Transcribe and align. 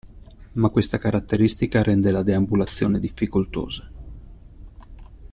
Ma 0.53 0.69
questa 0.69 0.97
caratteristica 0.97 1.83
rende 1.83 2.09
la 2.09 2.23
deambulazione 2.23 2.99
difficoltosa. 2.99 3.87